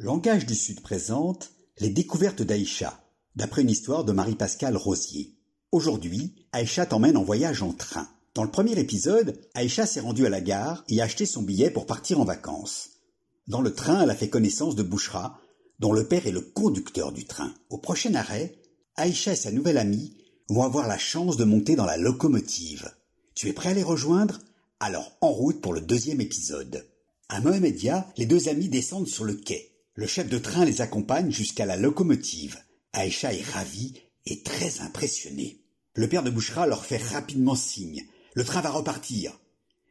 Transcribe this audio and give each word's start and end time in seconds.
Langage 0.00 0.46
du 0.46 0.54
Sud 0.54 0.80
présente 0.80 1.50
Les 1.80 1.90
découvertes 1.90 2.42
d'Aïcha, 2.42 3.02
d'après 3.34 3.62
une 3.62 3.70
histoire 3.70 4.04
de 4.04 4.12
Marie-Pascale 4.12 4.76
Rosier. 4.76 5.34
Aujourd'hui, 5.72 6.46
Aïcha 6.52 6.86
t'emmène 6.86 7.16
en 7.16 7.24
voyage 7.24 7.64
en 7.64 7.72
train. 7.72 8.08
Dans 8.34 8.44
le 8.44 8.50
premier 8.52 8.78
épisode, 8.78 9.36
Aïcha 9.54 9.86
s'est 9.86 9.98
rendue 9.98 10.24
à 10.24 10.28
la 10.28 10.40
gare 10.40 10.84
et 10.88 11.00
a 11.00 11.04
acheté 11.04 11.26
son 11.26 11.42
billet 11.42 11.72
pour 11.72 11.84
partir 11.84 12.20
en 12.20 12.24
vacances. 12.24 12.90
Dans 13.48 13.60
le 13.60 13.74
train, 13.74 14.00
elle 14.00 14.10
a 14.10 14.14
fait 14.14 14.28
connaissance 14.28 14.76
de 14.76 14.84
Bouchra, 14.84 15.40
dont 15.80 15.92
le 15.92 16.06
père 16.06 16.28
est 16.28 16.32
le 16.32 16.42
conducteur 16.42 17.10
du 17.10 17.24
train. 17.24 17.52
Au 17.68 17.78
prochain 17.78 18.14
arrêt, 18.14 18.54
Aïcha 18.94 19.32
et 19.32 19.36
sa 19.36 19.50
nouvelle 19.50 19.78
amie 19.78 20.16
vont 20.48 20.62
avoir 20.62 20.86
la 20.86 20.98
chance 20.98 21.36
de 21.36 21.44
monter 21.44 21.74
dans 21.74 21.86
la 21.86 21.96
locomotive. 21.96 22.88
Tu 23.34 23.48
es 23.48 23.52
prêt 23.52 23.70
à 23.70 23.74
les 23.74 23.82
rejoindre? 23.82 24.38
Alors 24.78 25.10
en 25.22 25.32
route 25.32 25.60
pour 25.60 25.74
le 25.74 25.80
deuxième 25.80 26.20
épisode. 26.20 26.86
À 27.28 27.40
Mohamedia, 27.40 28.06
les 28.16 28.26
deux 28.26 28.48
amis 28.48 28.68
descendent 28.68 29.08
sur 29.08 29.24
le 29.24 29.34
quai. 29.34 29.74
Le 29.98 30.06
chef 30.06 30.28
de 30.28 30.38
train 30.38 30.64
les 30.64 30.80
accompagne 30.80 31.32
jusqu'à 31.32 31.66
la 31.66 31.76
locomotive. 31.76 32.56
Aïcha 32.92 33.34
est 33.34 33.42
ravie 33.42 33.94
et 34.26 34.44
très 34.44 34.78
impressionnée. 34.78 35.64
Le 35.96 36.08
père 36.08 36.22
de 36.22 36.30
Bouchra 36.30 36.68
leur 36.68 36.84
fait 36.84 37.02
rapidement 37.02 37.56
signe. 37.56 38.04
Le 38.34 38.44
train 38.44 38.60
va 38.60 38.70
repartir. 38.70 39.40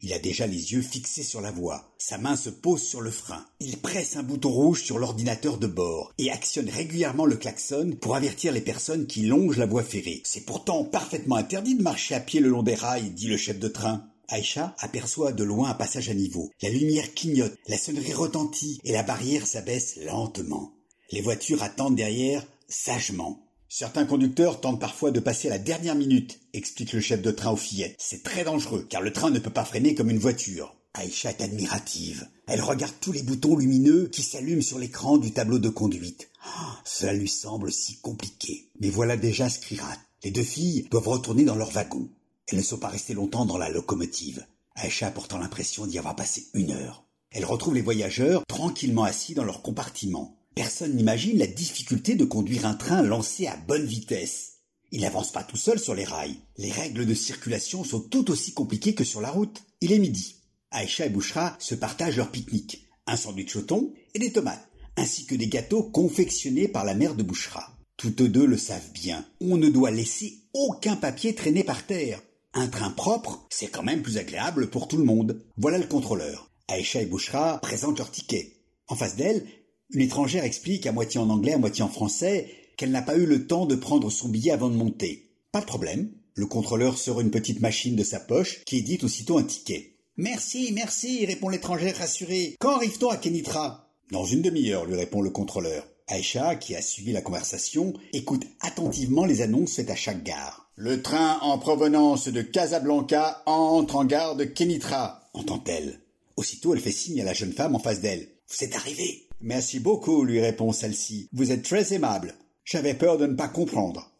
Il 0.00 0.12
a 0.12 0.20
déjà 0.20 0.46
les 0.46 0.72
yeux 0.72 0.82
fixés 0.82 1.24
sur 1.24 1.40
la 1.40 1.50
voie. 1.50 1.92
Sa 1.98 2.16
main 2.16 2.36
se 2.36 2.48
pose 2.48 2.80
sur 2.80 3.00
le 3.00 3.10
frein. 3.10 3.44
Il 3.58 3.78
presse 3.78 4.14
un 4.14 4.22
bouton 4.22 4.50
rouge 4.50 4.84
sur 4.84 5.00
l'ordinateur 5.00 5.58
de 5.58 5.66
bord 5.66 6.12
et 6.16 6.30
actionne 6.30 6.70
régulièrement 6.70 7.26
le 7.26 7.34
klaxon 7.34 7.96
pour 8.00 8.14
avertir 8.14 8.52
les 8.52 8.60
personnes 8.60 9.08
qui 9.08 9.26
longent 9.26 9.58
la 9.58 9.66
voie 9.66 9.82
ferrée. 9.82 10.22
C'est 10.24 10.46
pourtant 10.46 10.84
parfaitement 10.84 11.34
interdit 11.34 11.74
de 11.74 11.82
marcher 11.82 12.14
à 12.14 12.20
pied 12.20 12.38
le 12.38 12.50
long 12.50 12.62
des 12.62 12.76
rails, 12.76 13.10
dit 13.10 13.26
le 13.26 13.36
chef 13.36 13.58
de 13.58 13.66
train. 13.66 14.08
Aïcha 14.28 14.76
aperçoit 14.78 15.32
de 15.32 15.44
loin 15.44 15.70
un 15.70 15.74
passage 15.74 16.10
à 16.10 16.14
niveau. 16.14 16.50
La 16.62 16.68
lumière 16.68 17.14
clignote, 17.14 17.56
la 17.66 17.78
sonnerie 17.78 18.12
retentit 18.12 18.78
et 18.84 18.92
la 18.92 19.02
barrière 19.02 19.46
s'abaisse 19.46 19.96
lentement. 20.04 20.74
Les 21.10 21.22
voitures 21.22 21.62
attendent 21.62 21.96
derrière 21.96 22.46
sagement. 22.68 23.40
Certains 23.70 24.04
conducteurs 24.04 24.60
tentent 24.60 24.80
parfois 24.80 25.10
de 25.10 25.20
passer 25.20 25.48
à 25.48 25.52
la 25.52 25.58
dernière 25.58 25.94
minute, 25.94 26.40
explique 26.52 26.92
le 26.92 27.00
chef 27.00 27.22
de 27.22 27.30
train 27.30 27.50
aux 27.50 27.56
fillettes. 27.56 27.96
C'est 27.98 28.22
très 28.22 28.44
dangereux, 28.44 28.86
car 28.88 29.02
le 29.02 29.12
train 29.12 29.30
ne 29.30 29.38
peut 29.38 29.50
pas 29.50 29.64
freiner 29.64 29.94
comme 29.94 30.10
une 30.10 30.18
voiture. 30.18 30.74
Aïcha 30.94 31.30
est 31.30 31.42
admirative. 31.42 32.26
Elle 32.46 32.60
regarde 32.60 32.94
tous 33.00 33.12
les 33.12 33.22
boutons 33.22 33.56
lumineux 33.56 34.08
qui 34.08 34.22
s'allument 34.22 34.62
sur 34.62 34.78
l'écran 34.78 35.18
du 35.18 35.32
tableau 35.32 35.58
de 35.58 35.68
conduite. 35.68 36.28
Oh, 36.46 36.72
cela 36.84 37.12
lui 37.12 37.28
semble 37.28 37.70
si 37.70 37.98
compliqué. 37.98 38.68
Mais 38.80 38.90
voilà 38.90 39.16
déjà 39.16 39.48
Skrirat. 39.48 39.98
Les 40.24 40.30
deux 40.30 40.42
filles 40.42 40.88
doivent 40.90 41.08
retourner 41.08 41.44
dans 41.44 41.54
leur 41.54 41.70
wagon. 41.70 42.08
Elles 42.48 42.58
ne 42.58 42.62
sont 42.62 42.78
pas 42.78 42.88
restées 42.88 43.14
longtemps 43.14 43.44
dans 43.44 43.58
la 43.58 43.68
locomotive. 43.68 44.46
Aïcha 44.74 45.08
a 45.08 45.10
pourtant 45.10 45.38
l'impression 45.38 45.86
d'y 45.86 45.98
avoir 45.98 46.16
passé 46.16 46.48
une 46.54 46.72
heure. 46.72 47.04
Elle 47.30 47.44
retrouve 47.44 47.74
les 47.74 47.82
voyageurs 47.82 48.44
tranquillement 48.46 49.04
assis 49.04 49.34
dans 49.34 49.44
leur 49.44 49.60
compartiment. 49.60 50.38
Personne 50.54 50.94
n'imagine 50.94 51.38
la 51.38 51.46
difficulté 51.46 52.14
de 52.14 52.24
conduire 52.24 52.64
un 52.64 52.74
train 52.74 53.02
lancé 53.02 53.46
à 53.46 53.56
bonne 53.56 53.84
vitesse. 53.84 54.54
Il 54.90 55.02
n'avance 55.02 55.30
pas 55.30 55.44
tout 55.44 55.58
seul 55.58 55.78
sur 55.78 55.94
les 55.94 56.04
rails. 56.04 56.40
Les 56.56 56.72
règles 56.72 57.04
de 57.04 57.14
circulation 57.14 57.84
sont 57.84 58.00
tout 58.00 58.30
aussi 58.30 58.54
compliquées 58.54 58.94
que 58.94 59.04
sur 59.04 59.20
la 59.20 59.30
route. 59.30 59.62
Il 59.82 59.92
est 59.92 59.98
midi. 59.98 60.36
Aïcha 60.70 61.06
et 61.06 61.10
Bouchra 61.10 61.56
se 61.60 61.74
partagent 61.74 62.16
leur 62.16 62.30
pique-nique. 62.30 62.88
Un 63.06 63.16
sandwich 63.16 63.56
au 63.56 63.62
thon 63.62 63.92
et 64.14 64.18
des 64.18 64.32
tomates, 64.32 64.68
ainsi 64.96 65.26
que 65.26 65.34
des 65.34 65.48
gâteaux 65.48 65.82
confectionnés 65.82 66.68
par 66.68 66.84
la 66.84 66.94
mère 66.94 67.14
de 67.14 67.22
Bouchra. 67.22 67.76
Toutes 67.98 68.22
deux 68.22 68.46
le 68.46 68.56
savent 68.56 68.92
bien. 68.92 69.26
On 69.40 69.56
ne 69.58 69.68
doit 69.68 69.90
laisser 69.90 70.44
aucun 70.54 70.96
papier 70.96 71.34
traîner 71.34 71.64
par 71.64 71.84
terre. 71.84 72.22
Un 72.54 72.68
train 72.68 72.90
propre, 72.90 73.46
c'est 73.50 73.68
quand 73.68 73.82
même 73.82 74.02
plus 74.02 74.18
agréable 74.18 74.70
pour 74.70 74.88
tout 74.88 74.96
le 74.96 75.04
monde. 75.04 75.44
Voilà 75.56 75.78
le 75.78 75.86
contrôleur. 75.86 76.50
Aïcha 76.68 77.02
et 77.02 77.06
Bouchra 77.06 77.58
présentent 77.58 77.98
leur 77.98 78.10
ticket. 78.10 78.56
En 78.88 78.96
face 78.96 79.16
d'elle, 79.16 79.46
une 79.90 80.00
étrangère 80.00 80.44
explique 80.44 80.86
à 80.86 80.92
moitié 80.92 81.20
en 81.20 81.30
anglais, 81.30 81.54
à 81.54 81.58
moitié 81.58 81.84
en 81.84 81.88
français, 81.88 82.50
qu'elle 82.76 82.90
n'a 82.90 83.02
pas 83.02 83.16
eu 83.16 83.26
le 83.26 83.46
temps 83.46 83.66
de 83.66 83.74
prendre 83.74 84.10
son 84.10 84.28
billet 84.28 84.52
avant 84.52 84.70
de 84.70 84.76
monter. 84.76 85.30
Pas 85.52 85.60
de 85.60 85.66
problème. 85.66 86.10
Le 86.34 86.46
contrôleur 86.46 86.98
sort 86.98 87.20
une 87.20 87.30
petite 87.30 87.60
machine 87.60 87.96
de 87.96 88.04
sa 88.04 88.20
poche 88.20 88.62
qui 88.64 88.76
édite 88.76 89.04
aussitôt 89.04 89.38
un 89.38 89.42
ticket. 89.42 89.96
Merci, 90.16 90.72
merci, 90.72 91.26
répond 91.26 91.48
l'étrangère 91.48 91.96
rassurée. 91.96 92.56
Quand 92.60 92.76
arrive-t-on 92.76 93.10
à 93.10 93.16
Kenitra 93.16 93.92
Dans 94.10 94.24
une 94.24 94.42
demi-heure, 94.42 94.84
lui 94.84 94.96
répond 94.96 95.20
le 95.20 95.30
contrôleur. 95.30 95.86
Aïcha, 96.06 96.56
qui 96.56 96.74
a 96.74 96.82
suivi 96.82 97.12
la 97.12 97.22
conversation, 97.22 97.92
écoute 98.12 98.46
attentivement 98.60 99.24
les 99.24 99.42
annonces 99.42 99.74
faites 99.74 99.90
à 99.90 99.96
chaque 99.96 100.22
gare. 100.22 100.67
Le 100.80 101.02
train 101.02 101.40
en 101.40 101.58
provenance 101.58 102.28
de 102.28 102.40
Casablanca 102.40 103.42
entre 103.46 103.96
en 103.96 104.04
gare 104.04 104.36
de 104.36 104.44
Kenitra, 104.44 105.28
entend-elle. 105.34 106.00
Aussitôt, 106.36 106.72
elle 106.72 106.80
fait 106.80 106.92
signe 106.92 107.20
à 107.20 107.24
la 107.24 107.34
jeune 107.34 107.52
femme 107.52 107.74
en 107.74 107.80
face 107.80 108.00
d'elle. 108.00 108.28
Vous 108.48 108.62
êtes 108.64 108.76
arrivé. 108.76 109.26
Merci 109.40 109.80
beaucoup, 109.80 110.22
lui 110.22 110.38
répond 110.38 110.70
celle-ci. 110.70 111.28
Vous 111.32 111.50
êtes 111.50 111.64
très 111.64 111.94
aimable. 111.94 112.36
J'avais 112.64 112.94
peur 112.94 113.18
de 113.18 113.26
ne 113.26 113.34
pas 113.34 113.48
comprendre. 113.48 114.12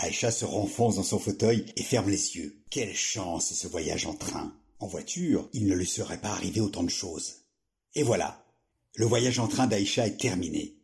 Aïcha 0.00 0.32
se 0.32 0.44
renfonce 0.44 0.96
dans 0.96 1.04
son 1.04 1.20
fauteuil 1.20 1.66
et 1.76 1.84
ferme 1.84 2.10
les 2.10 2.36
yeux. 2.36 2.64
Quelle 2.68 2.96
chance 2.96 3.52
ce 3.52 3.68
voyage 3.68 4.06
en 4.06 4.14
train. 4.14 4.52
En 4.80 4.88
voiture, 4.88 5.48
il 5.52 5.66
ne 5.66 5.74
lui 5.76 5.86
serait 5.86 6.20
pas 6.20 6.30
arrivé 6.30 6.60
autant 6.60 6.82
de 6.82 6.90
choses. 6.90 7.44
Et 7.94 8.02
voilà. 8.02 8.44
Le 8.96 9.06
voyage 9.06 9.38
en 9.38 9.46
train 9.46 9.68
d'Aïcha 9.68 10.08
est 10.08 10.18
terminé. 10.18 10.74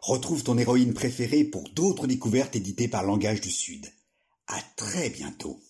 Retrouve 0.00 0.44
ton 0.44 0.56
héroïne 0.58 0.94
préférée 0.94 1.42
pour 1.42 1.68
d'autres 1.70 2.06
découvertes 2.06 2.54
éditées 2.54 2.86
par 2.86 3.02
Langage 3.02 3.40
du 3.40 3.50
Sud. 3.50 3.90
À 4.52 4.60
très 4.74 5.10
bientôt. 5.10 5.60